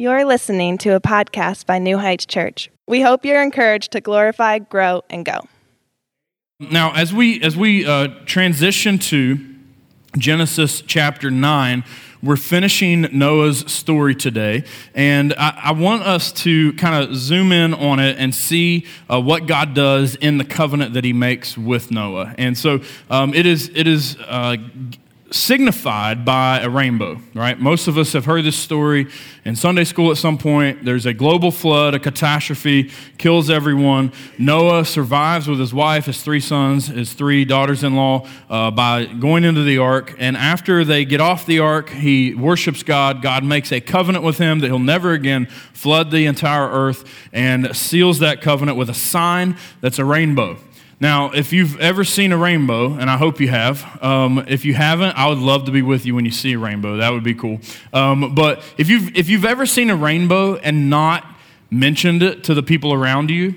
[0.00, 2.70] You're listening to a podcast by New Heights Church.
[2.88, 5.46] We hope you're encouraged to glorify, grow, and go.
[6.58, 9.38] Now, as we as we uh, transition to
[10.16, 11.84] Genesis chapter nine,
[12.22, 17.74] we're finishing Noah's story today, and I, I want us to kind of zoom in
[17.74, 21.90] on it and see uh, what God does in the covenant that He makes with
[21.90, 22.34] Noah.
[22.38, 22.80] And so,
[23.10, 24.16] um, it is it is.
[24.16, 24.56] Uh,
[25.30, 27.58] signified by a rainbow, right?
[27.58, 29.06] Most of us have heard this story
[29.44, 30.84] in Sunday school at some point.
[30.84, 34.12] There's a global flood, a catastrophe, kills everyone.
[34.38, 39.04] Noah survives with his wife, his three sons, his three daughters in law uh, by
[39.04, 40.14] going into the ark.
[40.18, 43.22] And after they get off the ark, he worships God.
[43.22, 47.74] God makes a covenant with him that he'll never again flood the entire earth and
[47.76, 50.58] seals that covenant with a sign that's a rainbow.
[51.00, 54.74] Now, if you've ever seen a rainbow, and I hope you have, um, if you
[54.74, 56.98] haven't, I would love to be with you when you see a rainbow.
[56.98, 57.58] That would be cool.
[57.94, 61.24] Um, but if you've, if you've ever seen a rainbow and not
[61.70, 63.54] mentioned it to the people around you,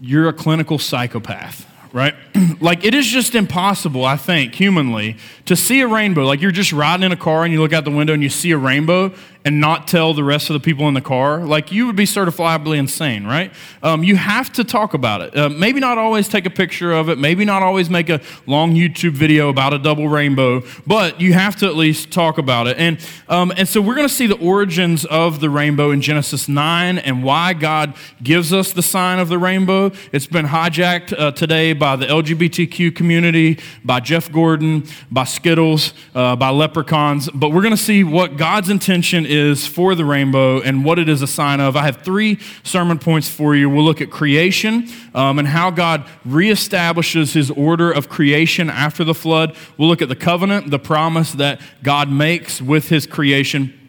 [0.00, 2.14] you're a clinical psychopath right?
[2.60, 5.16] like it is just impossible, I think, humanly,
[5.46, 6.24] to see a rainbow.
[6.24, 8.28] Like you're just riding in a car and you look out the window and you
[8.28, 9.12] see a rainbow
[9.44, 11.44] and not tell the rest of the people in the car.
[11.44, 13.52] Like you would be certifiably insane, right?
[13.82, 15.36] Um, you have to talk about it.
[15.36, 17.18] Uh, maybe not always take a picture of it.
[17.18, 21.56] Maybe not always make a long YouTube video about a double rainbow, but you have
[21.56, 22.76] to at least talk about it.
[22.76, 26.48] And um, and so we're going to see the origins of the rainbow in Genesis
[26.48, 29.92] nine and why God gives us the sign of the rainbow.
[30.12, 36.36] It's been hijacked uh, today by the LGBTQ community, by Jeff Gordon, by Skittles, uh,
[36.36, 37.30] by leprechauns.
[37.30, 41.08] But we're going to see what God's intention is for the rainbow and what it
[41.08, 41.76] is a sign of.
[41.76, 43.70] I have three sermon points for you.
[43.70, 49.14] We'll look at creation um, and how God reestablishes his order of creation after the
[49.14, 49.56] flood.
[49.78, 53.79] We'll look at the covenant, the promise that God makes with his creation.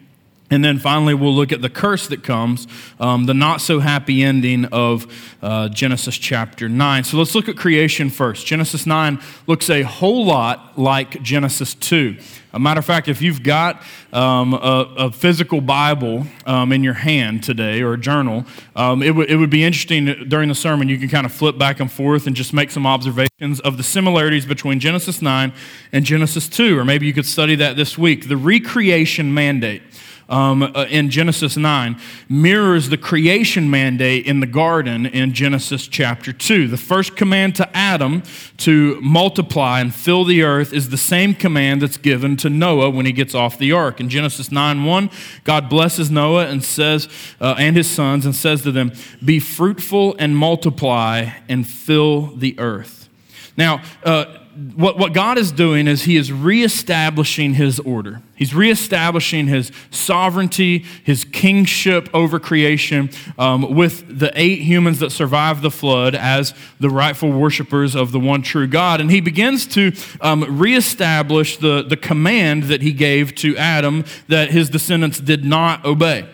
[0.52, 2.68] And then finally, we'll look at the curse that comes,
[3.00, 5.06] um, the not so happy ending of
[5.40, 7.04] uh, Genesis chapter 9.
[7.04, 8.44] So let's look at creation first.
[8.44, 12.18] Genesis 9 looks a whole lot like Genesis 2.
[12.52, 13.82] A matter of fact, if you've got
[14.12, 18.44] um, a, a, physical Bible um, in your hand today or a journal,
[18.76, 20.86] um, it, w- it would be interesting during the sermon.
[20.86, 23.82] You can kind of flip back and forth and just make some observations of the
[23.82, 25.50] similarities between Genesis 9
[25.92, 26.78] and Genesis 2.
[26.78, 28.28] Or maybe you could study that this week.
[28.28, 29.82] The recreation mandate
[30.28, 36.32] um, uh, in Genesis 9 mirrors the creation mandate in the garden in Genesis chapter
[36.32, 36.68] 2.
[36.68, 38.22] The first command to Adam
[38.58, 43.06] to multiply and fill the earth is the same command that's given to Noah when
[43.06, 44.00] he gets off the ark.
[44.00, 45.10] In Genesis 9 1,
[45.44, 47.08] God blesses Noah and says,
[47.40, 48.92] uh, and his sons, and says to them,
[49.24, 53.08] Be fruitful and multiply and fill the earth.
[53.56, 54.38] Now, uh,
[54.76, 58.22] what, what God is doing is He is reestablishing His order.
[58.34, 65.62] He's reestablishing His sovereignty, His kingship over creation um, with the eight humans that survived
[65.62, 69.00] the flood as the rightful worshipers of the one true God.
[69.00, 74.50] And He begins to um, reestablish the, the command that He gave to Adam that
[74.50, 76.28] his descendants did not obey.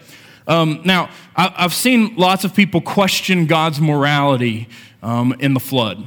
[0.47, 4.69] Um, now, I, have seen lots of people question God's morality
[5.03, 6.05] um, in the flood.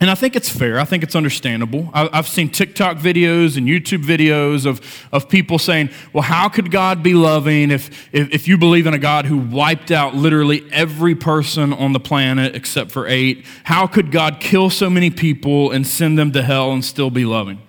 [0.00, 0.80] And I think it's fair.
[0.80, 1.88] I think it's understandable.
[1.94, 4.80] I've seen TikTok videos and YouTube videos of,
[5.12, 8.94] of people saying, well, how could God be loving if, if, if you believe in
[8.94, 13.46] a God who wiped out literally every person on the planet except for eight?
[13.62, 17.24] How could God kill so many people and send them to hell and still be
[17.24, 17.60] loving?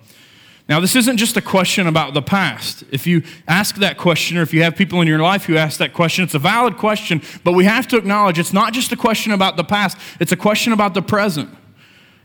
[0.68, 2.82] Now, this isn't just a question about the past.
[2.90, 5.78] If you ask that question, or if you have people in your life who ask
[5.78, 8.96] that question, it's a valid question, but we have to acknowledge it's not just a
[8.96, 11.56] question about the past, it's a question about the present.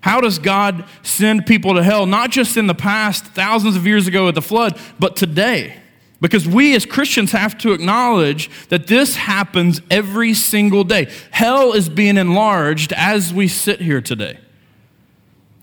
[0.01, 4.07] How does God send people to hell, not just in the past, thousands of years
[4.07, 5.77] ago at the flood, but today?
[6.19, 11.11] Because we as Christians have to acknowledge that this happens every single day.
[11.31, 14.37] Hell is being enlarged as we sit here today.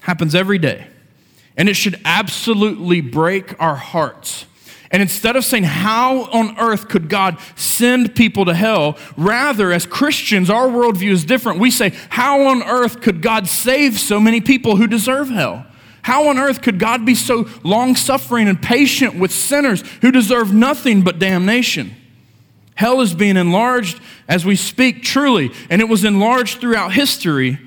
[0.01, 0.87] Happens every day.
[1.57, 4.47] And it should absolutely break our hearts
[4.91, 8.97] and instead of saying, How on earth could God send people to hell?
[9.17, 11.61] Rather, as Christians, our worldview is different.
[11.61, 15.67] We say, How on earth could God save so many people who deserve hell?
[16.03, 20.55] How on earth could God be so long suffering and patient with sinners who deserve
[20.55, 21.95] nothing but damnation?
[22.77, 27.59] Hell is being enlarged as we speak, truly, and it was enlarged throughout history,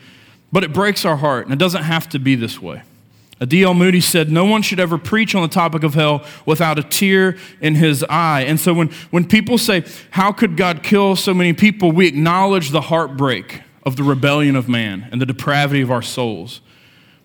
[0.51, 2.81] but it breaks our heart, and it doesn't have to be this way.
[3.45, 3.73] D.L.
[3.73, 7.37] Moody said, No one should ever preach on the topic of hell without a tear
[7.59, 8.41] in his eye.
[8.41, 11.91] And so when, when people say, How could God kill so many people?
[11.91, 16.61] we acknowledge the heartbreak of the rebellion of man and the depravity of our souls.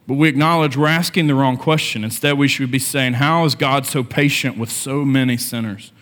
[0.07, 2.05] But we acknowledge we're asking the wrong question.
[2.05, 5.93] Instead, we should be saying, How is God so patient with so many sinners?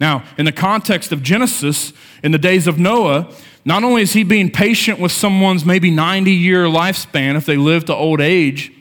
[0.00, 1.92] Now, in the context of Genesis,
[2.22, 3.32] in the days of Noah,
[3.64, 7.84] not only is he being patient with someone's maybe 90 year lifespan if they live
[7.86, 8.72] to old age,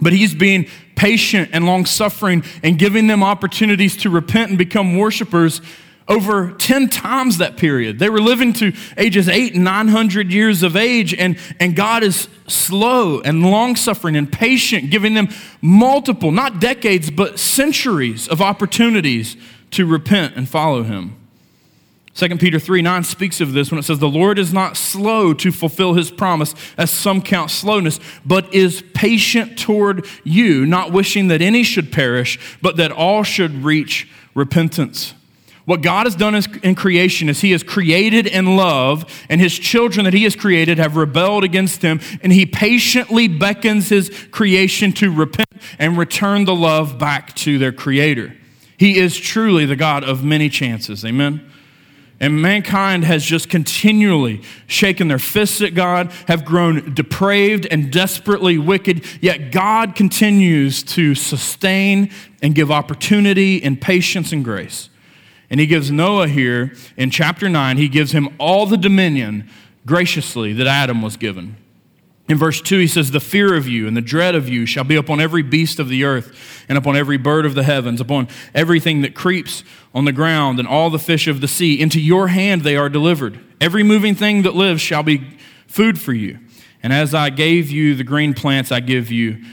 [0.00, 0.66] but he's being
[0.96, 5.60] patient and long suffering and giving them opportunities to repent and become worshipers
[6.08, 8.00] over 10 times that period.
[8.00, 12.28] They were living to ages 8 and 900 years of age, and, and God is
[12.48, 15.28] slow and long suffering and patient, giving them
[15.62, 19.36] multiple, not decades, but centuries of opportunities
[19.70, 21.19] to repent and follow Him.
[22.14, 25.32] 2 Peter 3 9 speaks of this when it says, The Lord is not slow
[25.34, 31.28] to fulfill his promise, as some count slowness, but is patient toward you, not wishing
[31.28, 35.14] that any should perish, but that all should reach repentance.
[35.66, 36.34] What God has done
[36.64, 40.78] in creation is He has created in love, and His children that He has created
[40.78, 46.56] have rebelled against Him, and He patiently beckons His creation to repent and return the
[46.56, 48.34] love back to their Creator.
[48.78, 51.04] He is truly the God of many chances.
[51.04, 51.49] Amen.
[52.22, 58.58] And mankind has just continually shaken their fists at God, have grown depraved and desperately
[58.58, 62.10] wicked, yet God continues to sustain
[62.42, 64.90] and give opportunity and patience and grace.
[65.48, 69.48] And he gives Noah here in chapter 9, he gives him all the dominion
[69.86, 71.56] graciously that Adam was given.
[72.30, 74.84] In verse 2, he says, The fear of you and the dread of you shall
[74.84, 78.28] be upon every beast of the earth, and upon every bird of the heavens, upon
[78.54, 81.80] everything that creeps on the ground, and all the fish of the sea.
[81.80, 83.40] Into your hand they are delivered.
[83.60, 86.38] Every moving thing that lives shall be food for you.
[86.84, 89.44] And as I gave you the green plants, I give you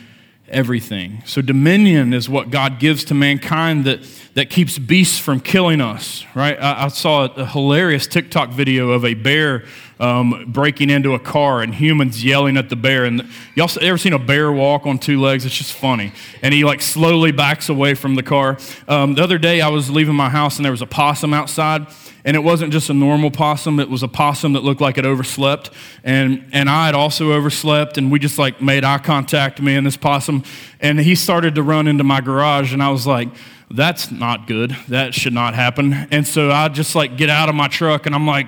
[0.48, 1.24] everything.
[1.26, 4.02] So, dominion is what God gives to mankind that,
[4.36, 6.58] that keeps beasts from killing us, right?
[6.62, 9.66] I, I saw a, a, hilarious TikTok video of a bear
[10.00, 13.06] um, breaking into a car and humans yelling at the bear.
[13.06, 15.46] And y'all ever seen a bear walk on two legs?
[15.46, 16.12] It's just funny.
[16.42, 18.58] And he like slowly backs away from the car.
[18.88, 21.88] Um, the other day, I was leaving my house and there was a possum outside
[22.28, 25.06] and it wasn't just a normal possum it was a possum that looked like it
[25.06, 25.72] overslept
[26.04, 29.88] and and i had also overslept and we just like made eye contact me and
[29.88, 30.44] this possum
[30.82, 33.30] and he started to run into my garage and i was like
[33.72, 37.56] that's not good that should not happen and so i just like get out of
[37.56, 38.48] my truck and i'm like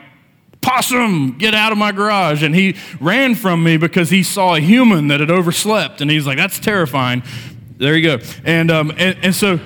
[0.62, 2.44] possum get out of my garage.
[2.44, 6.02] And he ran from me because he saw a human that had overslept.
[6.02, 7.24] And he's like that's terrifying.
[7.78, 8.26] There you go.
[8.44, 9.60] And um and, and so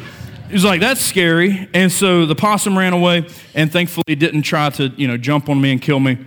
[0.54, 1.68] He's like, that's scary.
[1.74, 5.60] And so the possum ran away and thankfully didn't try to, you know, jump on
[5.60, 6.24] me and kill me.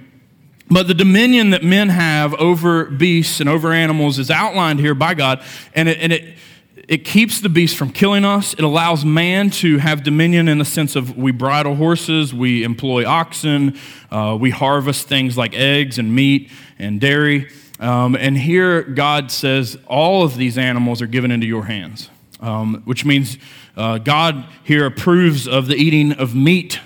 [0.69, 5.15] But the dominion that men have over beasts and over animals is outlined here by
[5.15, 6.39] God, and it, and it,
[6.89, 8.53] it keeps the beast from killing us.
[8.55, 13.05] It allows man to have dominion in the sense of we bridle horses, we employ
[13.05, 13.77] oxen,
[14.11, 17.51] uh, we harvest things like eggs and meat and dairy.
[17.81, 22.09] Um, and here God says all of these animals are given into your hands,
[22.41, 23.37] um, which means
[23.77, 26.79] uh, God here approves of the eating of meat.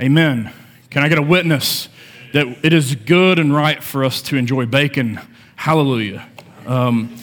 [0.00, 0.52] Amen.
[0.90, 1.88] Can I get a witness
[2.32, 5.20] that it is good and right for us to enjoy bacon?
[5.56, 6.26] Hallelujah.
[6.66, 7.16] Um,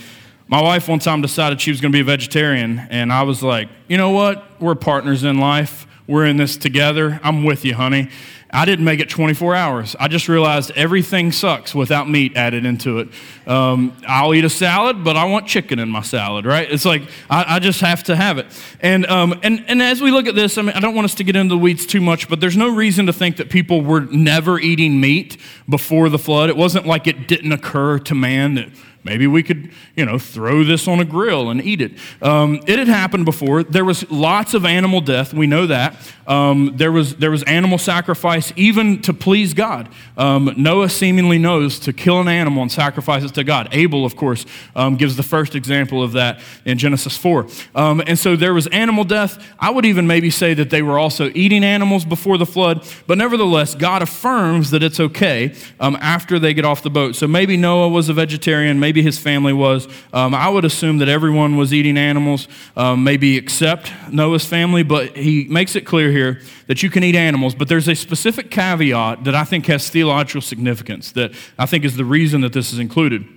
[0.47, 3.43] my wife one time decided she was going to be a vegetarian, and I was
[3.43, 4.61] like, you know what?
[4.61, 5.85] We're partners in life.
[6.07, 7.19] We're in this together.
[7.21, 8.09] I'm with you, honey.
[8.49, 9.95] I didn't make it 24 hours.
[9.99, 13.09] I just realized everything sucks without meat added into it.
[13.45, 16.71] Um, I'll eat a salad, but I want chicken in my salad, right?
[16.71, 18.45] It's like I, I just have to have it.
[18.79, 21.15] And, um, and, and as we look at this, I mean, I don't want us
[21.15, 23.81] to get into the weeds too much, but there's no reason to think that people
[23.81, 25.37] were never eating meat
[25.67, 26.49] before the flood.
[26.49, 28.69] It wasn't like it didn't occur to man that
[29.03, 31.93] Maybe we could, you know, throw this on a grill and eat it.
[32.21, 33.63] Um, it had happened before.
[33.63, 35.33] There was lots of animal death.
[35.33, 35.95] We know that.
[36.27, 39.87] Um, there, was, there was animal sacrifice even to please God.
[40.17, 43.69] Um, Noah seemingly knows to kill an animal and sacrifice it to God.
[43.71, 47.47] Abel, of course, um, gives the first example of that in Genesis 4.
[47.75, 49.41] Um, and so there was animal death.
[49.57, 52.85] I would even maybe say that they were also eating animals before the flood.
[53.07, 57.15] But nevertheless, God affirms that it's okay um, after they get off the boat.
[57.15, 58.79] So maybe Noah was a vegetarian.
[58.81, 59.87] Maybe maybe his family was.
[60.11, 65.15] Um, I would assume that everyone was eating animals, um, maybe except Noah's family, but
[65.15, 67.53] he makes it clear here that you can eat animals.
[67.53, 71.95] But there's a specific caveat that I think has theological significance that I think is
[71.95, 73.27] the reason that this is included.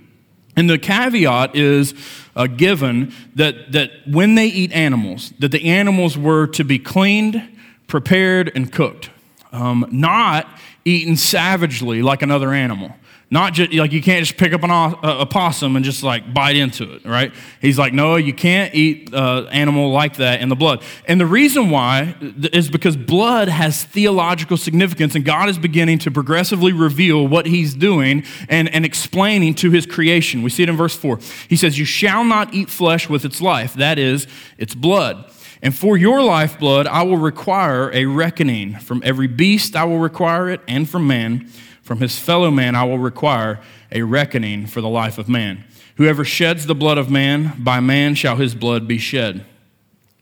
[0.57, 1.93] And the caveat is
[2.35, 7.59] uh, given that, that when they eat animals, that the animals were to be cleaned,
[7.87, 9.11] prepared, and cooked,
[9.53, 10.49] um, not
[10.87, 12.95] eaten savagely like another animal.
[13.33, 16.35] Not just like you can't just pick up an, a, a possum and just like
[16.35, 17.33] bite into it, right?
[17.61, 20.83] He's like, no, you can't eat uh, animal like that in the blood.
[21.07, 22.17] And the reason why
[22.53, 27.73] is because blood has theological significance, and God is beginning to progressively reveal what He's
[27.73, 30.43] doing and, and explaining to His creation.
[30.43, 31.21] We see it in verse 4.
[31.49, 34.27] He says, You shall not eat flesh with its life, that is,
[34.59, 35.31] its blood.
[35.63, 38.75] And for your lifeblood, I will require a reckoning.
[38.79, 41.49] From every beast, I will require it, and from man.
[41.91, 43.59] From his fellow man, I will require
[43.91, 45.65] a reckoning for the life of man.
[45.97, 49.45] Whoever sheds the blood of man, by man shall his blood be shed.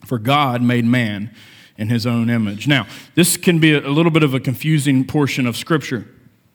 [0.07, 1.31] For God made man
[1.77, 2.67] in his own image.
[2.67, 6.09] Now, this can be a little bit of a confusing portion of Scripture.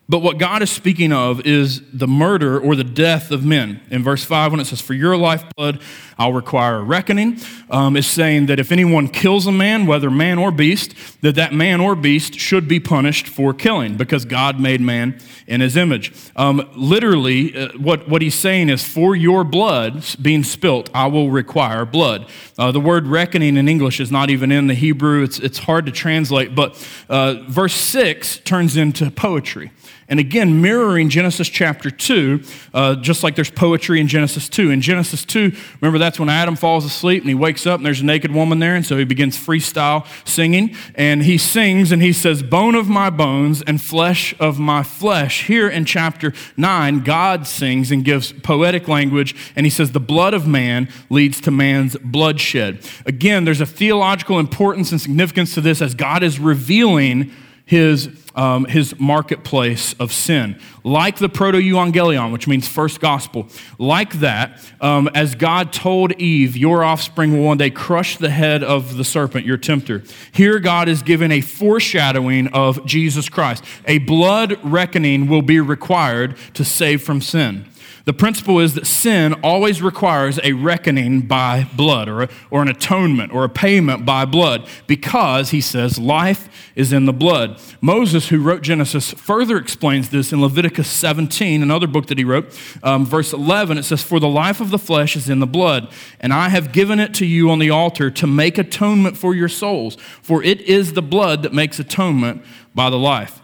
[0.10, 3.80] But what God is speaking of is the murder or the death of men.
[3.90, 5.82] In verse 5, when it says, For your lifeblood,
[6.18, 10.38] I'll require a reckoning, um, is saying that if anyone kills a man, whether man
[10.38, 14.82] or beast, that that man or beast should be punished for killing because God made
[14.82, 16.14] man in his image.
[16.36, 21.32] Um, literally, uh, what, what he's saying is, For your blood being spilt, I will
[21.32, 22.30] require blood.
[22.60, 25.86] Uh, the word reckoning in English is not even in the Hebrew, it's, it's hard
[25.86, 26.76] to translate, but
[27.08, 29.72] uh, verse 6 turns into poetry.
[30.14, 34.70] And again, mirroring Genesis chapter 2, uh, just like there's poetry in Genesis 2.
[34.70, 35.52] In Genesis 2,
[35.82, 38.60] remember that's when Adam falls asleep and he wakes up and there's a naked woman
[38.60, 38.76] there.
[38.76, 40.76] And so he begins freestyle singing.
[40.94, 45.48] And he sings and he says, Bone of my bones and flesh of my flesh.
[45.48, 49.34] Here in chapter 9, God sings and gives poetic language.
[49.56, 52.88] And he says, The blood of man leads to man's bloodshed.
[53.08, 57.32] Again, there's a theological importance and significance to this as God is revealing
[57.66, 60.60] his, um, his marketplace of sin.
[60.84, 63.48] Like the proto euangelion, which means first gospel,
[63.80, 68.64] like that, um, as God told Eve, your offspring will one day crush the head
[68.64, 70.04] of the serpent, your tempter.
[70.34, 73.64] Here, God is given a foreshadowing of Jesus Christ.
[73.86, 77.66] A blood reckoning will be required to save from sin.
[78.06, 82.68] The principle is that sin always requires a reckoning by blood or, a, or an
[82.68, 87.62] atonement or a payment by blood because, he says, life is in the blood.
[87.80, 92.60] Moses, who wrote Genesis, further explains this in Leviticus 17, another book that he wrote.
[92.84, 95.90] Um, verse 11, it says, For the life of the flesh is in the blood,
[96.20, 99.50] and I have given it to you on the altar to make atonement for your
[99.50, 102.44] souls, for it is the blood that makes atonement
[102.76, 103.42] by the life.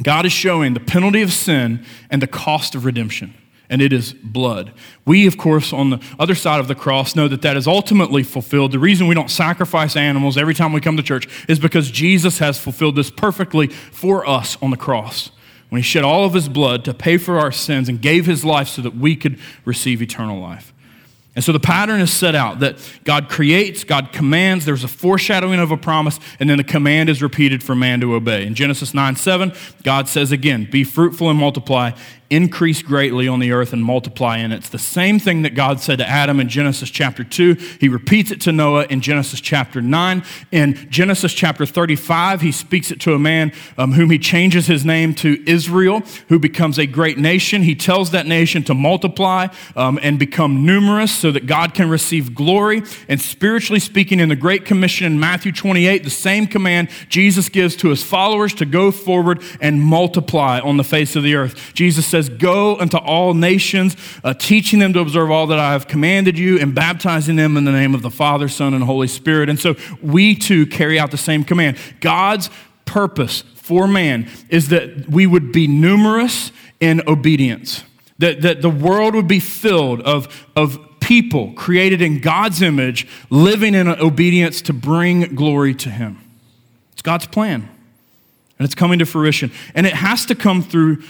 [0.00, 3.34] God is showing the penalty of sin and the cost of redemption
[3.72, 4.70] and it is blood.
[5.06, 8.22] We, of course, on the other side of the cross, know that that is ultimately
[8.22, 8.70] fulfilled.
[8.70, 12.38] The reason we don't sacrifice animals every time we come to church is because Jesus
[12.38, 15.30] has fulfilled this perfectly for us on the cross
[15.70, 18.44] when he shed all of his blood to pay for our sins and gave his
[18.44, 20.74] life so that we could receive eternal life.
[21.34, 25.60] And so the pattern is set out that God creates, God commands, there's a foreshadowing
[25.60, 28.46] of a promise, and then the command is repeated for man to obey.
[28.46, 29.52] In Genesis 9 7,
[29.82, 31.92] God says again, Be fruitful and multiply,
[32.32, 34.52] increase greatly on the earth and multiply it.
[34.52, 37.54] It's the same thing that God said to Adam in Genesis chapter 2.
[37.78, 40.24] He repeats it to Noah in Genesis chapter 9.
[40.50, 44.84] In Genesis chapter 35, he speaks it to a man um, whom he changes his
[44.84, 47.62] name to Israel, who becomes a great nation.
[47.62, 52.34] He tells that nation to multiply um, and become numerous so that God can receive
[52.34, 52.82] glory.
[53.08, 57.76] And spiritually speaking, in the Great Commission in Matthew 28, the same command Jesus gives
[57.76, 61.74] to his followers to go forward and multiply on the face of the earth.
[61.74, 65.72] Jesus says, says, Go unto all nations, uh, teaching them to observe all that I
[65.72, 69.08] have commanded you, and baptizing them in the name of the Father, Son, and Holy
[69.08, 69.48] Spirit.
[69.48, 71.76] And so we too carry out the same command.
[72.00, 72.50] God's
[72.84, 77.84] purpose for man is that we would be numerous in obedience,
[78.18, 83.74] that, that the world would be filled of, of people created in God's image, living
[83.74, 86.18] in obedience to bring glory to Him.
[86.92, 87.68] It's God's plan,
[88.58, 89.52] and it's coming to fruition.
[89.74, 91.02] And it has to come through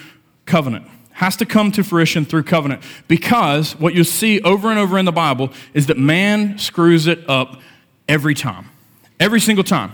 [0.45, 4.99] covenant has to come to fruition through covenant because what you see over and over
[4.99, 7.61] in the Bible is that man screws it up
[8.09, 8.71] every time,
[9.21, 9.92] every single time.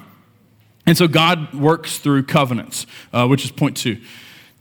[0.87, 3.99] And so God works through covenants, uh, which is point two.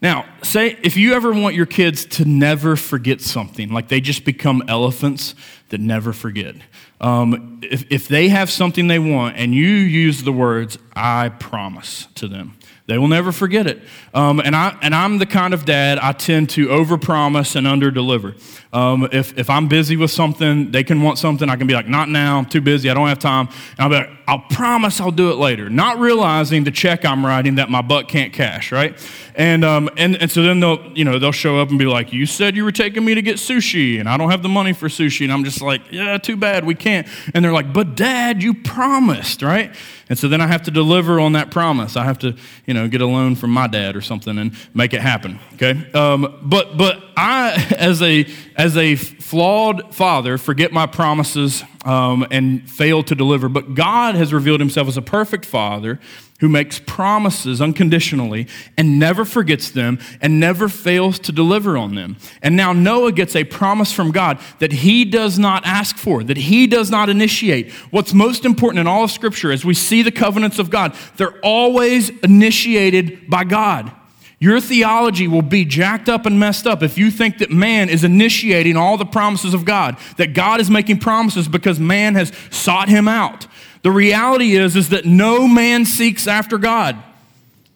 [0.02, 4.26] Now, say if you ever want your kids to never forget something, like they just
[4.26, 5.34] become elephants
[5.70, 6.56] that never forget.
[7.02, 12.08] Um, if, if they have something they want and you use the words, I promise
[12.16, 13.82] to them, they will never forget it.
[14.14, 18.42] Um, and, I, and I'm the kind of dad, I tend to overpromise and underdeliver.
[18.74, 21.88] Um, if, if I'm busy with something, they can want something, I can be like,
[21.88, 23.48] not now, I'm too busy, I don't have time.
[23.48, 25.70] And I'll be like, I'll promise I'll do it later.
[25.70, 28.98] Not realizing the check I'm writing that my butt can't cash, right?
[29.36, 32.12] And, um, and, and so then they'll, you know, they'll show up and be like,
[32.12, 34.74] you said you were taking me to get sushi, and I don't have the money
[34.74, 35.24] for sushi.
[35.24, 37.08] And I'm just like, yeah, too bad, we can't.
[37.34, 39.74] And they're like, but dad, you promised, right?
[40.10, 41.96] And so then I have to deliver on that promise.
[41.96, 44.94] I have to, you know, get a loan from my dad or something and make
[44.94, 45.40] it happen.
[45.56, 45.92] Okay.
[45.94, 52.70] Um, but but I, as a as a flawed father, forget my promises um, and
[52.70, 53.48] failed to deliver.
[53.48, 56.00] But God has revealed himself as a perfect father
[56.42, 58.46] who makes promises unconditionally
[58.78, 62.18] and never forgets them and never fails to deliver on them.
[62.44, 66.38] And now Noah gets a promise from God that he does not ask for, that
[66.38, 67.72] he does not initiate.
[67.90, 71.40] What's most important in all of Scripture as we see the covenants of God, they're
[71.40, 73.94] always initiated by God.
[74.40, 78.04] Your theology will be jacked up and messed up if you think that man is
[78.04, 82.88] initiating all the promises of God, that God is making promises because man has sought
[82.88, 83.48] him out.
[83.82, 87.02] The reality is, is that no man seeks after God.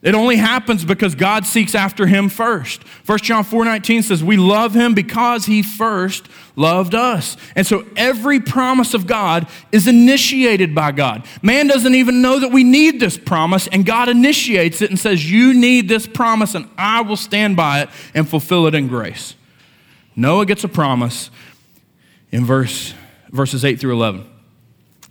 [0.01, 2.81] It only happens because God seeks after him first.
[3.05, 8.39] 1 John 4:19 says, "We love him because he first loved us." And so every
[8.39, 11.23] promise of God is initiated by God.
[11.43, 15.29] Man doesn't even know that we need this promise, and God initiates it and says,
[15.29, 19.35] "You need this promise and I will stand by it and fulfill it in grace."
[20.15, 21.29] Noah gets a promise
[22.31, 22.95] in verse
[23.31, 24.23] verses 8 through 11.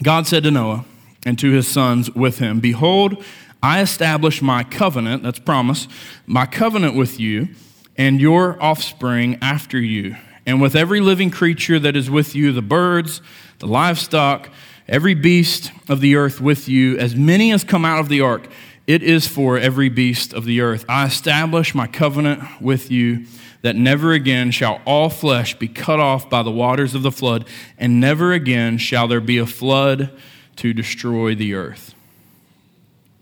[0.03, 0.85] God said to Noah
[1.25, 3.23] and to his sons with him, Behold,
[3.63, 5.87] I establish my covenant, that's promise,
[6.27, 7.49] my covenant with you
[7.97, 12.63] and your offspring after you, and with every living creature that is with you, the
[12.63, 13.21] birds,
[13.59, 14.49] the livestock,
[14.89, 18.49] every beast of the earth with you, as many as come out of the ark.
[18.87, 20.85] It is for every beast of the earth.
[20.89, 23.27] I establish my covenant with you
[23.63, 27.47] that never again shall all flesh be cut off by the waters of the flood,
[27.77, 30.11] and never again shall there be a flood
[30.57, 31.95] to destroy the earth.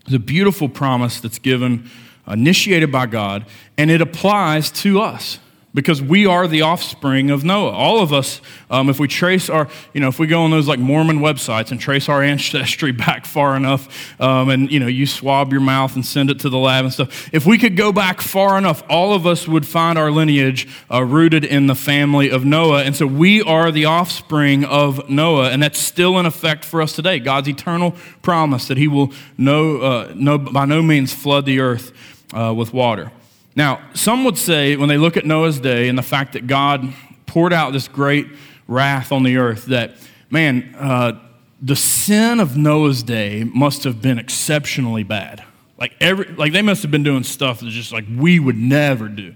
[0.09, 1.87] It's a beautiful promise that's given,
[2.27, 3.45] initiated by God,
[3.77, 5.37] and it applies to us
[5.73, 7.71] because we are the offspring of Noah.
[7.71, 10.67] All of us, um, if we trace our, you know, if we go on those
[10.67, 15.05] like Mormon websites and trace our ancestry back far enough, um, and you know, you
[15.05, 17.29] swab your mouth and send it to the lab and stuff.
[17.33, 21.03] If we could go back far enough, all of us would find our lineage uh,
[21.03, 25.61] rooted in the family of Noah, and so we are the offspring of Noah, and
[25.61, 27.19] that's still in effect for us today.
[27.19, 31.91] God's eternal promise that He will no, uh, no by no means flood the earth
[32.33, 33.11] uh, with water.
[33.55, 36.93] Now, some would say when they look at Noah's day and the fact that God
[37.25, 38.27] poured out this great
[38.67, 39.95] wrath on the earth, that,
[40.29, 41.19] man, uh,
[41.61, 45.43] the sin of Noah's day must have been exceptionally bad.
[45.77, 49.07] Like, every, like they must have been doing stuff that's just like we would never
[49.07, 49.35] do.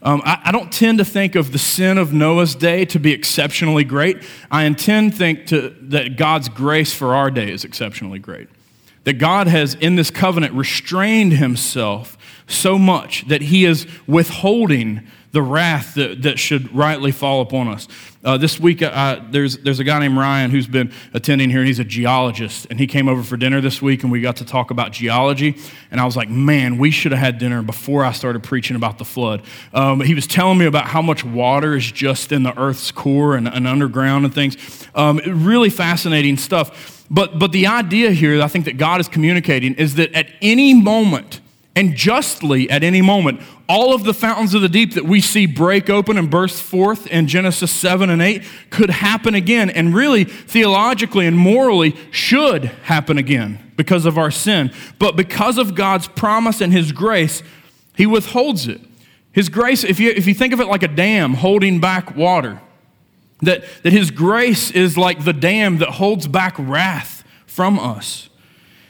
[0.00, 3.12] Um, I, I, don't tend to think of the sin of Noah's day to be
[3.12, 4.18] exceptionally great.
[4.48, 8.48] I intend think to, that God's grace for our day is exceptionally great.
[9.04, 15.42] That God has, in this covenant, restrained himself so much that he is withholding the
[15.42, 17.86] wrath that, that should rightly fall upon us.
[18.24, 21.66] Uh, this week, uh, there's, there's a guy named Ryan who's been attending here, and
[21.66, 22.66] he's a geologist.
[22.70, 25.56] And he came over for dinner this week, and we got to talk about geology.
[25.90, 28.98] And I was like, man, we should have had dinner before I started preaching about
[28.98, 29.42] the flood.
[29.72, 33.36] Um, he was telling me about how much water is just in the earth's core
[33.36, 34.56] and, and underground and things.
[34.94, 37.06] Um, really fascinating stuff.
[37.10, 40.74] But, but the idea here, I think that God is communicating, is that at any
[40.74, 41.40] moment,
[41.78, 43.40] and justly at any moment.
[43.68, 47.06] All of the fountains of the deep that we see break open and burst forth
[47.06, 53.16] in Genesis 7 and 8 could happen again, and really, theologically and morally, should happen
[53.16, 54.72] again because of our sin.
[54.98, 57.44] But because of God's promise and His grace,
[57.96, 58.80] He withholds it.
[59.30, 62.60] His grace, if you, if you think of it like a dam holding back water,
[63.42, 68.30] that, that His grace is like the dam that holds back wrath from us.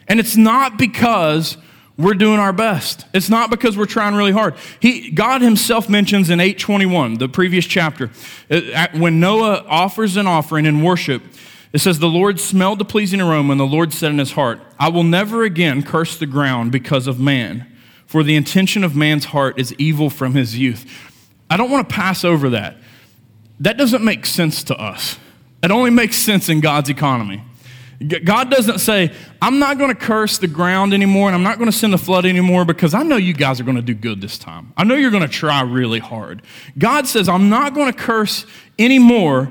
[0.07, 1.59] And it's not because
[1.98, 3.04] we're doing our best.
[3.12, 4.54] It's not because we're trying really hard.
[4.80, 8.11] He, God himself mentions in 821, the previous chapter,
[8.48, 11.22] uh, when Noah offers an offering in worship,
[11.72, 14.61] it says, The Lord smelled the pleasing aroma, and the Lord said in his heart,
[14.78, 17.66] I will never again curse the ground because of man,
[18.06, 20.87] for the intention of man's heart is evil from his youth.
[21.50, 22.76] I don't want to pass over that.
[23.58, 25.18] That doesn't make sense to us.
[25.64, 27.42] It only makes sense in God's economy.
[28.06, 31.70] God doesn't say, I'm not going to curse the ground anymore and I'm not going
[31.70, 34.20] to send the flood anymore because I know you guys are going to do good
[34.20, 34.72] this time.
[34.76, 36.42] I know you're going to try really hard.
[36.78, 38.46] God says, I'm not going to curse
[38.78, 39.50] anymore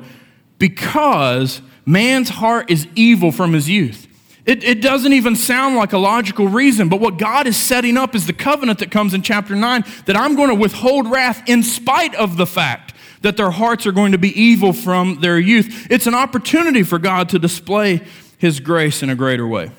[0.59, 4.07] because man's heart is evil from his youth.
[4.45, 8.15] It, it doesn't even sound like a logical reason, but what God is setting up
[8.15, 11.63] is the covenant that comes in chapter 9 that I'm going to withhold wrath in
[11.63, 15.87] spite of the fact that their hearts are going to be evil from their youth.
[15.89, 18.07] It's an opportunity for God to display
[18.37, 19.71] his grace in a greater way.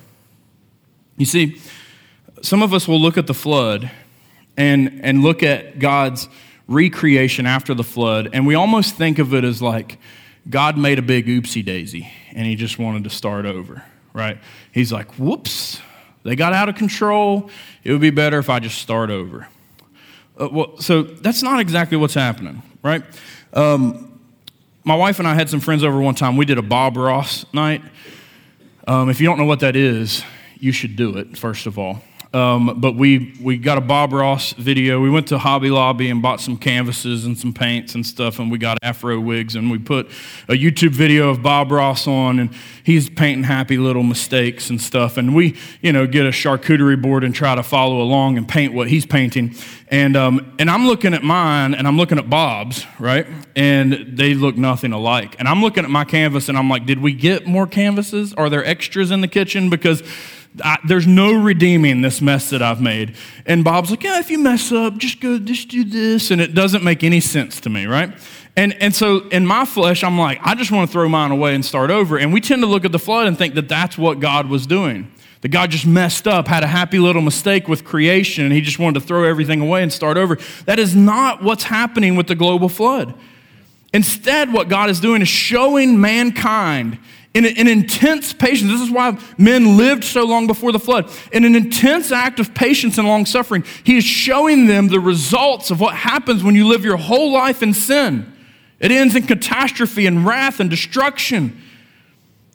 [1.16, 1.60] You see,
[2.42, 3.90] some of us will look at the flood
[4.56, 6.28] and, and look at God's
[6.66, 9.98] recreation after the flood, and we almost think of it as like
[10.48, 14.38] God made a big oopsie daisy and he just wanted to start over, right?
[14.72, 15.80] He's like, whoops,
[16.22, 17.50] they got out of control.
[17.84, 19.48] It would be better if I just start over.
[20.40, 23.02] Uh, well, so that's not exactly what's happening, right?
[23.52, 24.20] Um,
[24.84, 26.36] my wife and I had some friends over one time.
[26.36, 27.82] We did a Bob Ross night.
[28.88, 30.24] Um, if you don't know what that is,
[30.58, 32.02] you should do it, first of all.
[32.34, 35.00] Um, but we, we got a Bob Ross video.
[35.00, 38.50] We went to Hobby Lobby and bought some canvases and some paints and stuff, and
[38.50, 40.08] we got afro wigs, and we put
[40.46, 45.16] a YouTube video of Bob Ross on, and he's painting happy little mistakes and stuff.
[45.16, 48.74] And we, you know, get a charcuterie board and try to follow along and paint
[48.74, 49.54] what he's painting.
[49.90, 53.26] And, um, and I'm looking at mine, and I'm looking at Bob's, right?
[53.56, 55.34] And they look nothing alike.
[55.38, 58.34] And I'm looking at my canvas, and I'm like, did we get more canvases?
[58.34, 59.70] Are there extras in the kitchen?
[59.70, 60.02] Because
[60.64, 63.16] I, there's no redeeming this mess that I've made.
[63.46, 66.30] And Bob's like, yeah, if you mess up, just go, just do this.
[66.30, 68.12] And it doesn't make any sense to me, right?
[68.56, 71.54] And, and so in my flesh, I'm like, I just want to throw mine away
[71.54, 72.18] and start over.
[72.18, 74.66] And we tend to look at the flood and think that that's what God was
[74.66, 75.12] doing.
[75.42, 78.80] That God just messed up, had a happy little mistake with creation, and he just
[78.80, 80.38] wanted to throw everything away and start over.
[80.64, 83.14] That is not what's happening with the global flood.
[83.92, 86.98] Instead, what God is doing is showing mankind
[87.34, 88.70] in an intense patience.
[88.70, 91.10] This is why men lived so long before the flood.
[91.30, 95.70] In an intense act of patience and long suffering, he is showing them the results
[95.70, 98.32] of what happens when you live your whole life in sin.
[98.80, 101.60] It ends in catastrophe and wrath and destruction.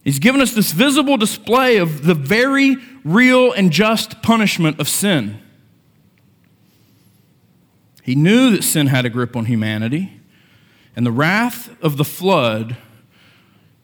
[0.03, 5.39] He's given us this visible display of the very real and just punishment of sin.
[8.03, 10.19] He knew that sin had a grip on humanity,
[10.95, 12.75] and the wrath of the flood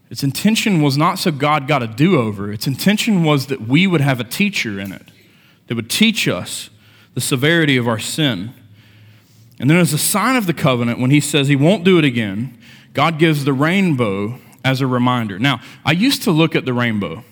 [0.10, 2.52] its intention was not so God got a do over.
[2.52, 5.12] Its intention was that we would have a teacher in it
[5.68, 6.70] that would teach us
[7.14, 8.54] the severity of our sin.
[9.60, 12.06] And then, as a sign of the covenant, when he says he won't do it
[12.06, 12.58] again,
[12.94, 15.38] God gives the rainbow as a reminder.
[15.38, 17.24] Now, I used to look at the rainbow,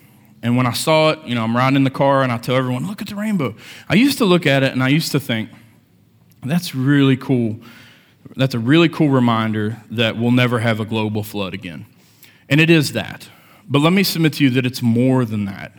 [0.43, 2.55] and when I saw it, you know, I'm riding in the car and I tell
[2.55, 3.55] everyone, look at the rainbow.
[3.89, 5.49] I used to look at it and I used to think,
[6.43, 7.59] that's really cool.
[8.35, 11.85] That's a really cool reminder that we'll never have a global flood again.
[12.49, 13.29] And it is that.
[13.67, 15.73] But let me submit to you that it's more than that.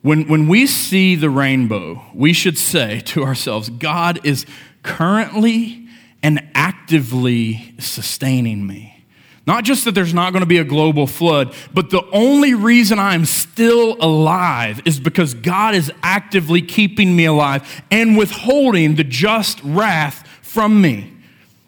[0.00, 4.46] When, when we see the rainbow, we should say to ourselves, God is
[4.82, 5.86] currently
[6.22, 9.04] and actively sustaining me.
[9.46, 12.98] Not just that there's not going to be a global flood, but the only reason
[12.98, 19.60] I'm still alive is because God is actively keeping me alive and withholding the just
[19.64, 21.11] wrath from me.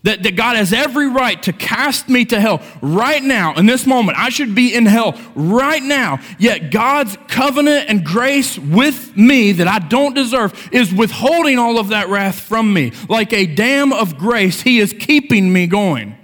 [0.04, 3.86] That, that God has every right to cast me to hell right now, in this
[3.86, 4.18] moment.
[4.18, 6.20] I should be in hell right now.
[6.38, 11.88] Yet God's covenant and grace with me that I don't deserve is withholding all of
[11.88, 12.92] that wrath from me.
[13.08, 16.16] Like a dam of grace, He is keeping me going,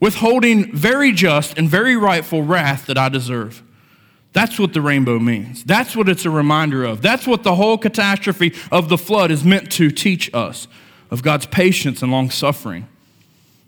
[0.00, 3.62] withholding very just and very rightful wrath that I deserve.
[4.32, 5.62] That's what the rainbow means.
[5.62, 7.00] That's what it's a reminder of.
[7.00, 10.66] That's what the whole catastrophe of the flood is meant to teach us
[11.12, 12.88] of God's patience and long suffering.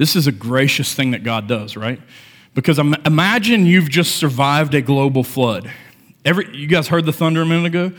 [0.00, 2.00] This is a gracious thing that God does, right?
[2.54, 5.70] Because imagine you've just survived a global flood.
[6.24, 7.92] Every, you guys heard the thunder a minute ago?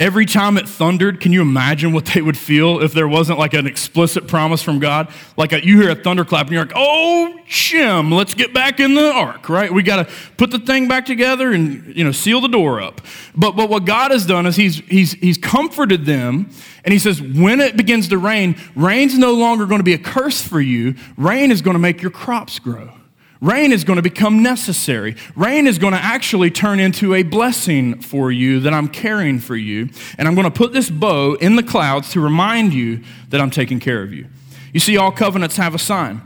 [0.00, 3.54] Every time it thundered, can you imagine what they would feel if there wasn't like
[3.54, 5.08] an explicit promise from God?
[5.36, 8.94] Like a, you hear a thunderclap and you're like, oh, Jim, let's get back in
[8.94, 9.72] the ark, right?
[9.72, 13.02] We got to put the thing back together and, you know, seal the door up.
[13.36, 16.50] But, but what God has done is he's, he's, he's comforted them
[16.82, 19.98] and he says, when it begins to rain, rain's no longer going to be a
[19.98, 20.96] curse for you.
[21.16, 22.90] Rain is going to make your crops grow.
[23.40, 25.16] Rain is going to become necessary.
[25.36, 29.56] Rain is going to actually turn into a blessing for you that I'm caring for
[29.56, 29.90] you.
[30.16, 33.50] And I'm going to put this bow in the clouds to remind you that I'm
[33.50, 34.26] taking care of you.
[34.72, 36.22] You see, all covenants have a sign.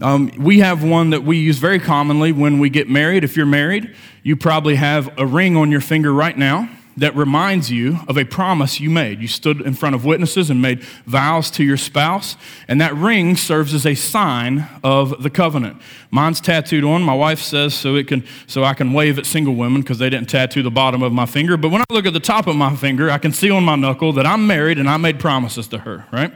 [0.00, 3.24] Um, we have one that we use very commonly when we get married.
[3.24, 7.70] If you're married, you probably have a ring on your finger right now that reminds
[7.70, 9.20] you of a promise you made.
[9.20, 12.36] You stood in front of witnesses and made vows to your spouse,
[12.68, 15.80] and that ring serves as a sign of the covenant.
[16.10, 17.02] Mine's tattooed on.
[17.02, 20.10] My wife says so it can so I can wave at single women because they
[20.10, 21.56] didn't tattoo the bottom of my finger.
[21.56, 23.76] But when I look at the top of my finger, I can see on my
[23.76, 26.06] knuckle that I'm married and I made promises to her.
[26.12, 26.32] Right.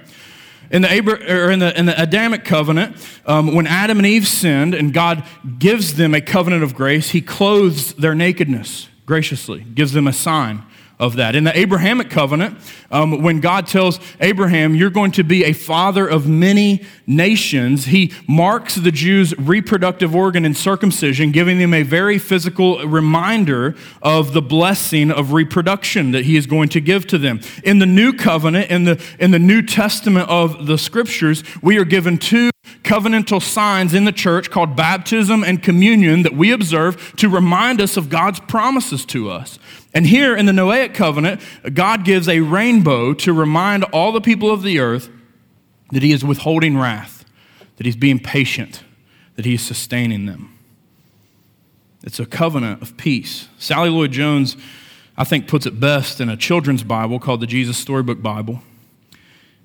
[0.69, 4.75] In the, Abra- in the, in the Adamic covenant, um, when Adam and Eve sinned
[4.75, 5.23] and God
[5.61, 10.63] gives them a covenant of grace, He clothes their nakedness graciously, gives them a sign
[10.99, 11.35] of that.
[11.35, 12.59] In the Abrahamic covenant,
[12.91, 18.13] um, when God tells Abraham, You're going to be a father of many nations, he
[18.27, 24.43] marks the Jews' reproductive organ in circumcision, giving them a very physical reminder of the
[24.43, 27.41] blessing of reproduction that he is going to give to them.
[27.63, 31.85] In the new covenant, in the, in the New Testament of the scriptures, we are
[31.85, 32.51] given two
[32.83, 37.97] covenantal signs in the church called baptism and communion that we observe to remind us
[37.97, 39.59] of God's promises to us.
[39.95, 41.41] And here in the Noahic covenant,
[41.73, 45.09] God gives a rainbow to remind all the people of the earth
[45.91, 47.25] that He is withholding wrath,
[47.77, 48.83] that He's being patient,
[49.37, 50.57] that He is sustaining them.
[52.03, 53.49] It's a covenant of peace.
[53.59, 54.57] Sally Lloyd Jones,
[55.17, 58.63] I think, puts it best in a children's Bible called the Jesus Storybook Bible.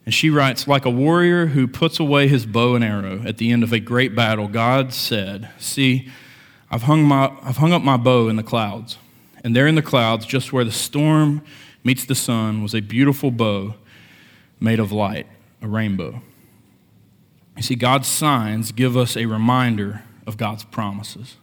[0.06, 3.52] And she writes, like a warrior who puts away his bow and arrow at the
[3.52, 6.10] end of a great battle, God said, See,
[6.72, 8.98] I've hung, my, I've hung up my bow in the clouds.
[9.44, 11.44] And there in the clouds, just where the storm
[11.84, 13.76] meets the sun, was a beautiful bow
[14.60, 15.28] made of light,
[15.62, 16.22] a rainbow.
[17.58, 21.38] You see, God's signs give us a reminder of God's promises.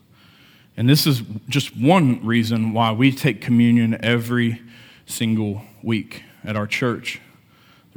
[0.75, 4.61] And this is just one reason why we take communion every
[5.05, 7.21] single week at our church.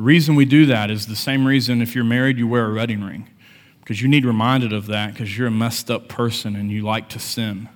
[0.02, 2.74] The reason we do that is the same reason if you're married, you wear a
[2.74, 3.30] wedding ring,
[3.78, 7.08] because you need reminded of that because you're a messed up person and you like
[7.10, 7.68] to sin.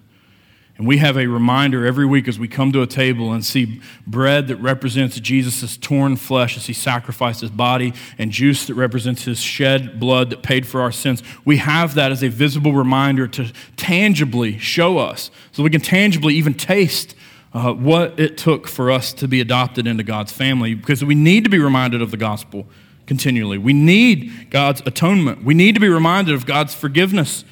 [0.76, 3.80] And we have a reminder every week as we come to a table and see
[4.08, 9.22] bread that represents Jesus' torn flesh as he sacrificed his body, and juice that represents
[9.22, 11.22] his shed blood that paid for our sins.
[11.44, 16.34] We have that as a visible reminder to tangibly show us, so we can tangibly
[16.34, 17.14] even taste
[17.56, 21.42] uh, what it took for us to be adopted into God's family, because we need
[21.44, 22.66] to be reminded of the gospel
[23.06, 23.56] continually.
[23.56, 27.46] We need God's atonement, we need to be reminded of God's forgiveness.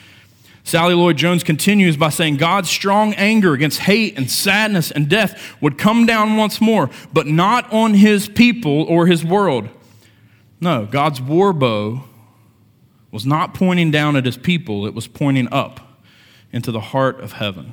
[0.62, 5.56] Sally Lloyd Jones continues by saying God's strong anger against hate and sadness and death
[5.62, 9.70] would come down once more, but not on his people or his world.
[10.60, 12.04] No, God's war bow
[13.10, 15.98] was not pointing down at his people, it was pointing up
[16.52, 17.72] into the heart of heaven.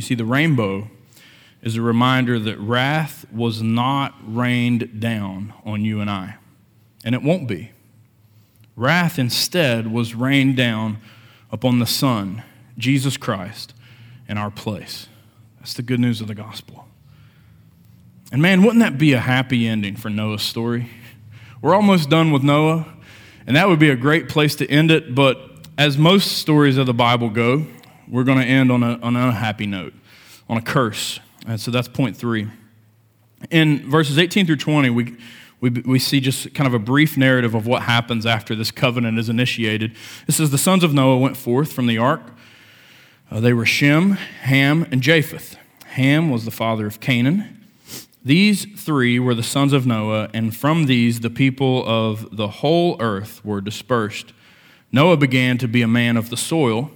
[0.00, 0.88] You see, the rainbow
[1.60, 6.36] is a reminder that wrath was not rained down on you and I,
[7.04, 7.72] and it won't be.
[8.76, 10.96] Wrath instead was rained down
[11.52, 12.42] upon the Son,
[12.78, 13.74] Jesus Christ,
[14.26, 15.06] in our place.
[15.58, 16.88] That's the good news of the gospel.
[18.32, 20.88] And man, wouldn't that be a happy ending for Noah's story?
[21.60, 22.86] We're almost done with Noah,
[23.46, 25.14] and that would be a great place to end it.
[25.14, 27.66] But as most stories of the Bible go,
[28.10, 29.94] we're going to end on, a, on an unhappy note,
[30.48, 31.20] on a curse.
[31.46, 32.48] And so that's point three.
[33.50, 35.16] In verses 18 through 20, we
[35.60, 39.18] we, we see just kind of a brief narrative of what happens after this covenant
[39.18, 39.94] is initiated.
[40.26, 42.22] It says, The sons of Noah went forth from the ark.
[43.30, 45.56] Uh, they were Shem, Ham, and Japheth.
[45.88, 47.58] Ham was the father of Canaan.
[48.24, 52.96] These three were the sons of Noah, and from these the people of the whole
[53.00, 54.32] earth were dispersed.
[54.92, 56.90] Noah began to be a man of the soil,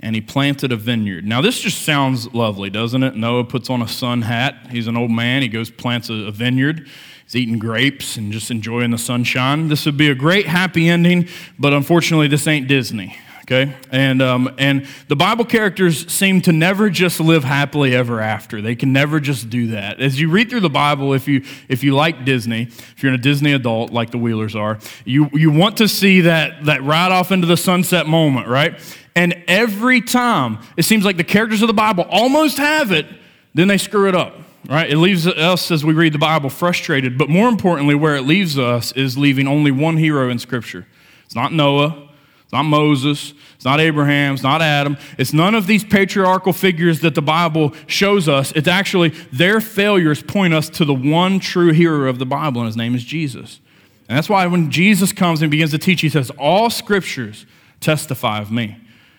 [0.00, 1.24] and he planted a vineyard.
[1.24, 3.16] Now, this just sounds lovely, doesn't it?
[3.16, 4.68] Noah puts on a sun hat.
[4.70, 5.42] He's an old man.
[5.42, 6.88] He goes, plants a, vineyard.
[7.24, 9.68] He's eating grapes and just enjoying the sunshine.
[9.68, 13.18] This would be a great happy ending, but unfortunately, this ain't Disney.
[13.50, 18.60] Okay, and um, and the Bible characters seem to never just live happily ever after.
[18.60, 20.02] They can never just do that.
[20.02, 23.16] As you read through the Bible, if you if you like Disney, if you're a
[23.16, 27.32] Disney adult like the Wheelers are, you you want to see that that ride off
[27.32, 28.78] into the sunset moment, right?
[29.16, 33.06] And every time it seems like the characters of the Bible almost have it,
[33.54, 34.34] then they screw it up
[34.68, 34.90] right?
[34.90, 37.16] It leaves us, as we read the Bible, frustrated.
[37.16, 40.86] But more importantly, where it leaves us is leaving only one hero in Scripture.
[41.24, 42.07] It's not Noah,
[42.48, 44.96] it's not Moses, it's not Abraham, it's not Adam.
[45.18, 48.52] It's none of these patriarchal figures that the Bible shows us.
[48.52, 52.66] It's actually their failures point us to the one true hero of the Bible, and
[52.66, 53.60] his name is Jesus.
[54.08, 57.44] And that's why when Jesus comes and begins to teach, he says, All scriptures
[57.80, 58.78] testify of me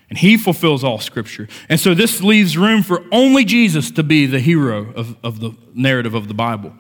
[0.10, 1.48] and he fulfills all scripture.
[1.70, 5.56] And so this leaves room for only Jesus to be the hero of, of the
[5.76, 6.74] narrative of the Bible.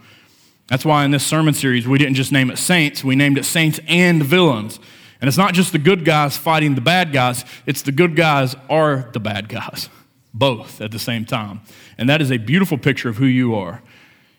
[0.67, 3.45] That's why in this sermon series, we didn't just name it saints, we named it
[3.45, 4.79] saints and villains.
[5.21, 8.55] And it's not just the good guys fighting the bad guys, it's the good guys
[8.69, 9.89] are the bad guys,
[10.33, 11.61] both at the same time.
[11.97, 13.81] And that is a beautiful picture of who you are.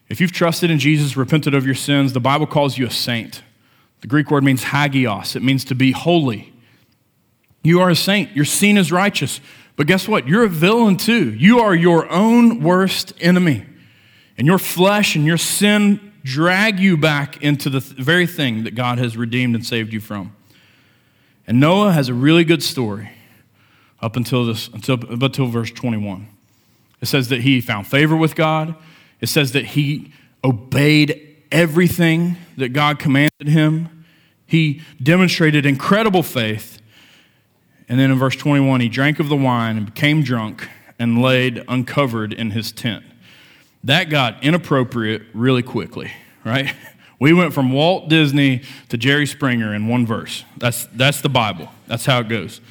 [0.09, 3.43] If you've trusted in Jesus, repented of your sins, the Bible calls you a saint.
[4.01, 6.53] The Greek word means hagios, it means to be holy.
[7.63, 8.35] You are a saint.
[8.35, 9.41] You're seen as righteous.
[9.77, 10.27] But guess what?
[10.27, 11.35] You're a villain too.
[11.35, 13.67] You are your own worst enemy.
[14.39, 18.99] And your flesh and your sin drag you back into the very thing that God
[18.99, 20.35] has redeemed and saved you from.
[21.51, 23.11] And Noah has a really good story
[24.01, 26.29] up until this until, until verse 21.
[27.01, 28.77] It says that he found favor with God
[29.21, 30.13] It says that he
[30.45, 34.05] obeyed everything that God commanded him.
[34.47, 36.81] He demonstrated incredible faith.
[37.89, 40.69] And then in verse 21, he drank of the wine and became drunk
[41.01, 43.05] and laid uncovered in his tent.
[43.83, 46.13] That got inappropriate really quickly,
[46.45, 46.73] right?
[47.21, 50.45] We went from Walt Disney to Jerry Springer in one verse.
[50.57, 51.69] That's, that's the Bible.
[51.87, 52.63] That's how it goes.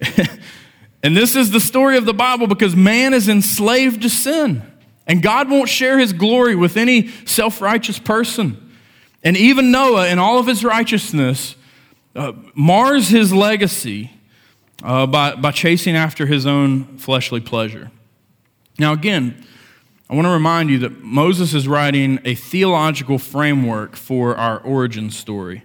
[1.02, 4.62] and this is the story of the Bible because man is enslaved to sin.
[5.06, 8.72] And God won't share his glory with any self righteous person.
[9.22, 11.54] And even Noah, in all of his righteousness,
[12.16, 14.10] uh, mars his legacy
[14.82, 17.90] uh, by, by chasing after his own fleshly pleasure.
[18.78, 19.44] Now, again,
[20.10, 25.10] I want to remind you that Moses is writing a theological framework for our origin
[25.10, 25.64] story.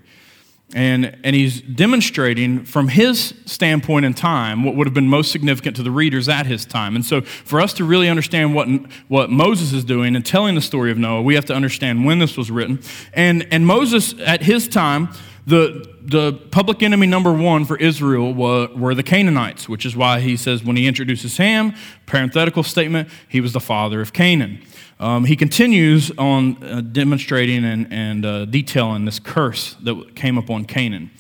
[0.76, 5.78] And, and he's demonstrating from his standpoint in time what would have been most significant
[5.78, 6.96] to the readers at his time.
[6.96, 8.68] And so, for us to really understand what,
[9.08, 12.20] what Moses is doing and telling the story of Noah, we have to understand when
[12.20, 12.82] this was written.
[13.14, 15.10] And, and Moses, at his time,
[15.46, 20.22] the, the public enemy number one for Israel were, were the Canaanites, which is why
[20.22, 21.76] he says when he introduces Ham,
[22.06, 24.64] parenthetical statement, he was the father of Canaan.
[25.00, 30.64] Um, he continues on uh, demonstrating and, and uh, detailing this curse that came upon
[30.64, 31.12] Canaan.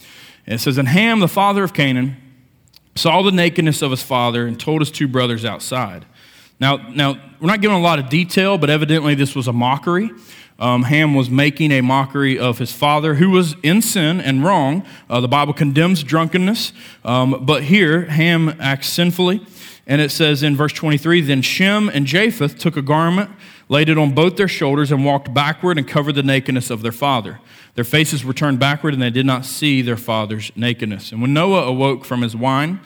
[0.45, 2.15] it says, And Ham, the father of Canaan,
[2.95, 6.05] saw the nakedness of his father and told his two brothers outside.
[6.63, 10.09] Now, now we're not given a lot of detail, but evidently this was a mockery.
[10.57, 14.85] Um, Ham was making a mockery of his father, who was in sin and wrong.
[15.09, 16.71] Uh, the Bible condemns drunkenness,
[17.03, 19.45] um, but here Ham acts sinfully.
[19.85, 23.29] And it says in verse 23 Then Shem and Japheth took a garment
[23.69, 26.91] laid it on both their shoulders, and walked backward and covered the nakedness of their
[26.91, 27.39] father.
[27.75, 31.11] Their faces were turned backward, and they did not see their father's nakedness.
[31.11, 32.79] And when Noah awoke from his wine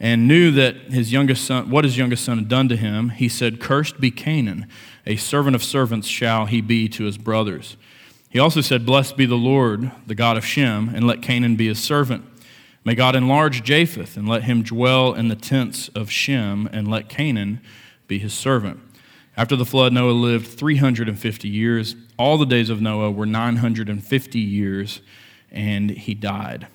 [0.00, 3.28] and knew that his youngest son, what his youngest son had done to him, he
[3.28, 4.66] said, Cursed be Canaan,
[5.06, 7.76] a servant of servants shall he be to his brothers.
[8.30, 11.68] He also said, Blessed be the Lord, the God of Shem, and let Canaan be
[11.68, 12.24] his servant.
[12.82, 17.10] May God enlarge Japheth, and let him dwell in the tents of Shem, and let
[17.10, 17.60] Canaan
[18.08, 18.80] be his servant.
[19.36, 21.94] After the flood, Noah lived 350 years.
[22.18, 25.02] All the days of Noah were 950 years,
[25.50, 26.68] and he died.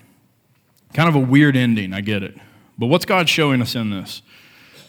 [0.94, 2.38] Kind of a weird ending, I get it.
[2.78, 4.22] But what's God showing us in this?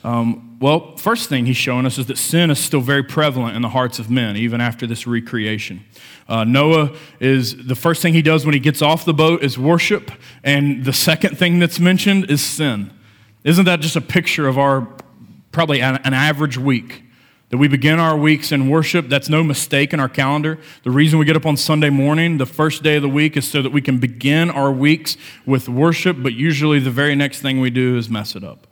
[0.04, 3.62] Um, well, first thing he's showing us is that sin is still very prevalent in
[3.62, 5.84] the hearts of men, even after this recreation.
[6.28, 9.58] Uh, Noah is the first thing he does when he gets off the boat is
[9.58, 10.12] worship,
[10.44, 12.92] and the second thing that's mentioned is sin.
[13.42, 14.86] Isn't that just a picture of our
[15.50, 17.02] probably an, an average week?
[17.50, 20.58] That we begin our weeks in worship, that's no mistake in our calendar.
[20.82, 23.48] The reason we get up on Sunday morning, the first day of the week, is
[23.48, 27.60] so that we can begin our weeks with worship, but usually the very next thing
[27.60, 28.66] we do is mess it up.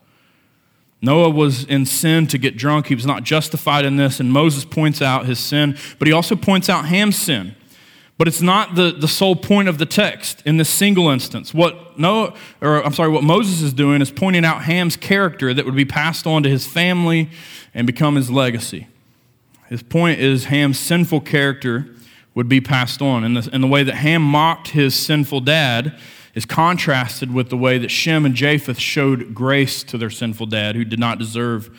[1.00, 2.86] Noah was in sin to get drunk.
[2.86, 6.34] He was not justified in this, and Moses points out his sin, but he also
[6.34, 7.54] points out Ham's sin.
[8.16, 11.52] But it's not the, the sole point of the text in this single instance.
[11.52, 15.64] What Noah, or I'm sorry, what Moses is doing is pointing out Ham's character that
[15.64, 17.30] would be passed on to his family
[17.74, 18.86] and become his legacy.
[19.68, 21.88] His point is Ham's sinful character
[22.34, 23.24] would be passed on.
[23.24, 25.98] And the, and the way that Ham mocked his sinful dad
[26.34, 30.76] is contrasted with the way that Shem and Japheth showed grace to their sinful dad
[30.76, 31.76] who did not deserve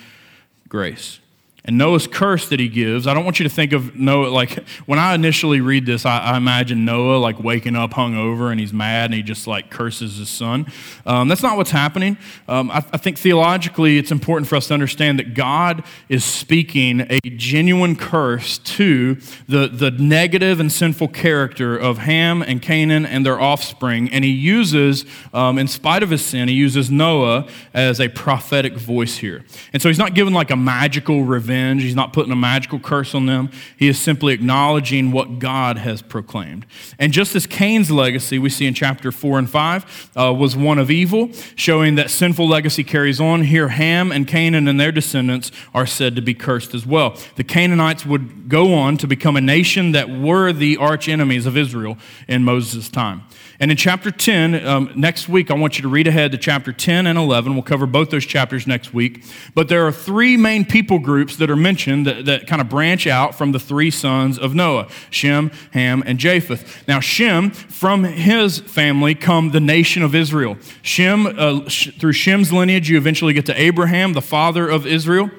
[0.67, 1.19] grace.
[1.67, 4.63] And Noah's curse that he gives, I don't want you to think of Noah like
[4.85, 8.71] when I initially read this, I, I imagine Noah like waking up hungover and he's
[8.71, 10.71] mad and he just like curses his son.
[11.07, 12.19] Um, that's not what's happening.
[12.47, 17.01] Um, I, I think theologically it's important for us to understand that God is speaking
[17.09, 19.15] a genuine curse to
[19.47, 24.07] the, the negative and sinful character of Ham and Canaan and their offspring.
[24.11, 28.73] And he uses, um, in spite of his sin, he uses Noah as a prophetic
[28.73, 29.43] voice here.
[29.73, 31.83] And so he's not given like a magical revenge revenge.
[31.83, 33.49] He's not putting a magical curse on them.
[33.77, 36.65] He is simply acknowledging what God has proclaimed.
[36.99, 40.77] And just as Cain's legacy, we see in chapter 4 and 5, uh, was one
[40.77, 45.51] of evil, showing that sinful legacy carries on, here Ham and Canaan and their descendants
[45.73, 47.17] are said to be cursed as well.
[47.35, 51.57] The Canaanites would go on to become a nation that were the arch enemies of
[51.57, 53.23] Israel in Moses' time.
[53.59, 56.73] And in chapter 10, um, next week, I want you to read ahead to chapter
[56.73, 57.53] 10 and 11.
[57.53, 59.23] We'll cover both those chapters next week.
[59.53, 63.07] But there are three main people groups that are mentioned that, that kind of branch
[63.07, 66.87] out from the three sons of Noah Shem, Ham, and Japheth.
[66.87, 70.57] Now, Shem, from his family come the nation of Israel.
[70.81, 75.29] Shem, uh, sh- through Shem's lineage, you eventually get to Abraham, the father of Israel.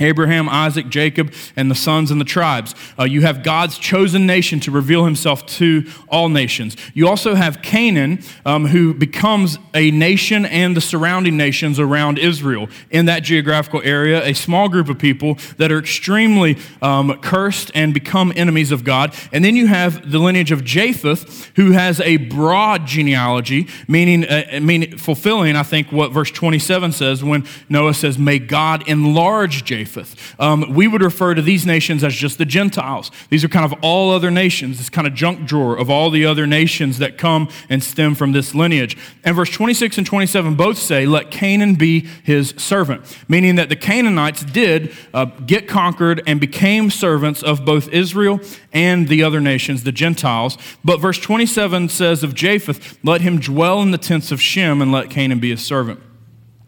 [0.00, 2.74] Abraham, Isaac, Jacob, and the sons and the tribes.
[2.98, 6.76] Uh, you have God's chosen nation to reveal himself to all nations.
[6.94, 12.68] You also have Canaan, um, who becomes a nation and the surrounding nations around Israel.
[12.90, 17.94] In that geographical area, a small group of people that are extremely um, cursed and
[17.94, 19.14] become enemies of God.
[19.32, 24.58] And then you have the lineage of Japheth, who has a broad genealogy, meaning, uh,
[24.60, 29.83] meaning fulfilling, I think, what verse 27 says when Noah says, May God enlarge Japheth.
[29.84, 30.40] Japheth.
[30.40, 33.10] Um, we would refer to these nations as just the Gentiles.
[33.30, 36.24] These are kind of all other nations, this kind of junk drawer of all the
[36.24, 38.96] other nations that come and stem from this lineage.
[39.22, 43.76] And verse 26 and 27 both say, Let Canaan be his servant, meaning that the
[43.76, 48.40] Canaanites did uh, get conquered and became servants of both Israel
[48.72, 50.56] and the other nations, the Gentiles.
[50.84, 54.90] But verse 27 says of Japheth, Let him dwell in the tents of Shem and
[54.90, 56.00] let Canaan be his servant.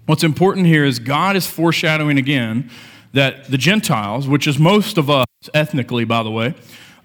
[0.07, 2.71] What's important here is God is foreshadowing again
[3.17, 6.55] that the Gentiles, which is most of us ethnically, by the way,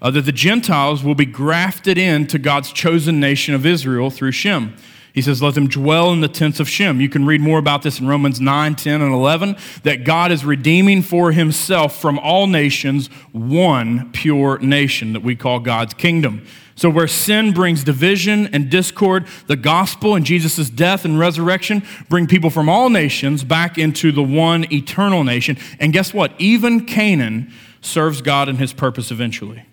[0.02, 4.76] uh, that the Gentiles will be grafted into God's chosen nation of Israel through Shem.
[5.14, 7.00] He says, Let them dwell in the tents of Shem.
[7.00, 10.44] You can read more about this in Romans 9, 10, and 11, that God is
[10.44, 16.46] redeeming for himself from all nations one pure nation that we call God's kingdom.
[16.82, 22.26] So, where sin brings division and discord, the gospel and Jesus' death and resurrection bring
[22.26, 25.56] people from all nations back into the one eternal nation.
[25.78, 26.32] And guess what?
[26.38, 27.52] Even Canaan
[27.82, 29.64] serves God and his purpose eventually.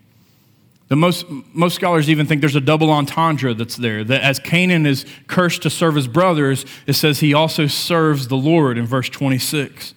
[0.90, 4.04] The most, most scholars even think there's a double entendre that's there.
[4.04, 8.38] That as Canaan is cursed to serve his brothers, it says he also serves the
[8.38, 9.96] Lord in verse 26.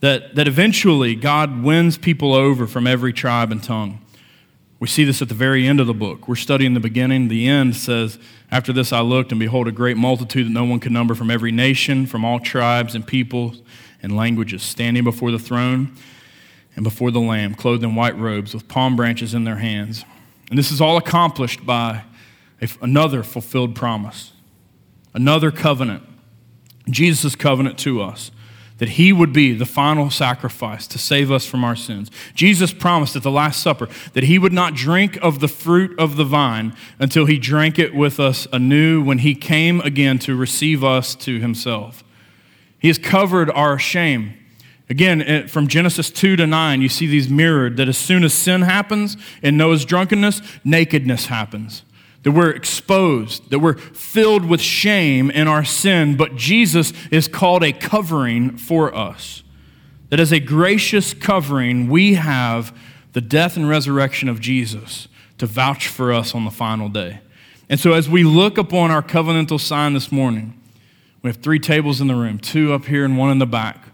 [0.00, 4.00] That, that eventually God wins people over from every tribe and tongue.
[4.84, 6.28] We see this at the very end of the book.
[6.28, 7.28] We're studying the beginning.
[7.28, 8.18] The end says,
[8.50, 11.30] After this I looked, and behold, a great multitude that no one could number from
[11.30, 13.62] every nation, from all tribes and peoples
[14.02, 15.96] and languages, standing before the throne
[16.76, 20.04] and before the Lamb, clothed in white robes, with palm branches in their hands.
[20.50, 22.04] And this is all accomplished by
[22.82, 24.34] another fulfilled promise,
[25.14, 26.02] another covenant,
[26.90, 28.30] Jesus' covenant to us
[28.78, 32.10] that he would be the final sacrifice to save us from our sins.
[32.34, 36.16] Jesus promised at the Last Supper that he would not drink of the fruit of
[36.16, 40.82] the vine until he drank it with us anew when he came again to receive
[40.82, 42.02] us to himself.
[42.78, 44.34] He has covered our shame.
[44.90, 48.34] Again, eh, from Genesis 2 to 9, you see these mirrored that as soon as
[48.34, 51.84] sin happens in Noah's drunkenness, nakedness happens
[52.24, 57.62] that we're exposed, that we're filled with shame in our sin, but Jesus is called
[57.62, 59.42] a covering for us.
[60.08, 62.76] That as a gracious covering, we have
[63.12, 65.06] the death and resurrection of Jesus
[65.38, 67.20] to vouch for us on the final day.
[67.68, 70.58] And so, as we look upon our covenantal sign this morning,
[71.22, 73.88] we have three tables in the room two up here and one in the back,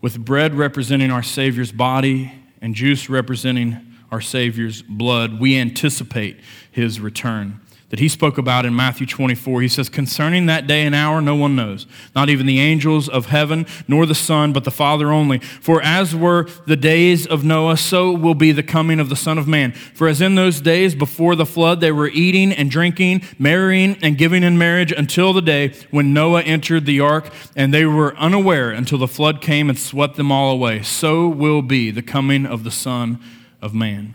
[0.00, 6.40] with bread representing our Savior's body and juice representing our Savior's blood, we anticipate
[6.70, 9.62] his return that he spoke about in Matthew 24.
[9.62, 13.26] He says, Concerning that day and hour, no one knows, not even the angels of
[13.26, 15.38] heaven, nor the Son, but the Father only.
[15.38, 19.38] For as were the days of Noah, so will be the coming of the Son
[19.38, 19.72] of Man.
[19.72, 24.16] For as in those days before the flood, they were eating and drinking, marrying and
[24.16, 28.70] giving in marriage until the day when Noah entered the ark, and they were unaware
[28.70, 30.82] until the flood came and swept them all away.
[30.82, 33.18] So will be the coming of the Son
[33.62, 34.14] of Man.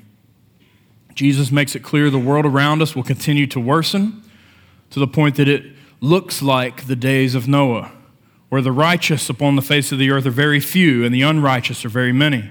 [1.13, 4.21] Jesus makes it clear the world around us will continue to worsen
[4.89, 5.63] to the point that it
[6.01, 7.91] looks like the days of Noah,
[8.49, 11.85] where the righteous upon the face of the earth are very few and the unrighteous
[11.85, 12.49] are very many.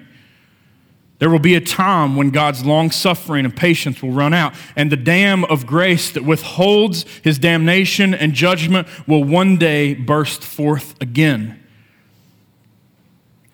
[1.19, 4.91] There will be a time when God's long suffering and patience will run out, and
[4.91, 11.01] the dam of grace that withholds his damnation and judgment will one day burst forth
[11.01, 11.61] again.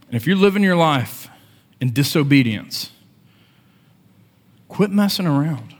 [0.07, 1.29] And if you're living your life
[1.81, 2.91] in disobedience,
[4.71, 5.75] Quit messing around.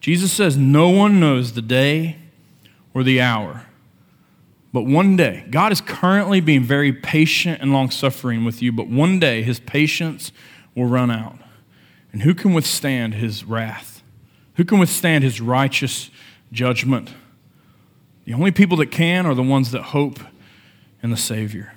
[0.00, 2.16] Jesus says, No one knows the day
[2.94, 3.66] or the hour.
[4.72, 8.86] But one day, God is currently being very patient and long suffering with you, but
[8.86, 10.30] one day his patience
[10.76, 11.36] will run out.
[12.12, 14.04] And who can withstand his wrath?
[14.54, 16.10] Who can withstand his righteous
[16.52, 17.10] judgment?
[18.24, 20.20] The only people that can are the ones that hope
[21.02, 21.74] in the Savior.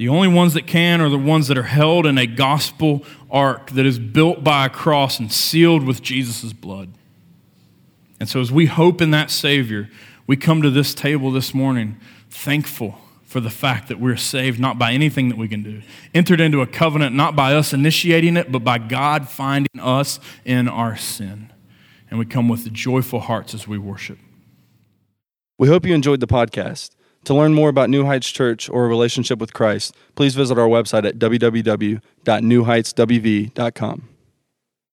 [0.00, 3.72] The only ones that can are the ones that are held in a gospel ark
[3.72, 6.88] that is built by a cross and sealed with Jesus' blood.
[8.18, 9.90] And so, as we hope in that Savior,
[10.26, 14.78] we come to this table this morning thankful for the fact that we're saved not
[14.78, 15.82] by anything that we can do,
[16.14, 20.66] entered into a covenant not by us initiating it, but by God finding us in
[20.66, 21.52] our sin.
[22.08, 24.16] And we come with joyful hearts as we worship.
[25.58, 26.92] We hope you enjoyed the podcast.
[27.24, 30.68] To learn more about New Heights Church or a relationship with Christ, please visit our
[30.68, 34.08] website at www.newheightswv.com.